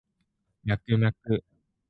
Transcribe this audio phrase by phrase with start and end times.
[0.63, 1.43] ミャクミャク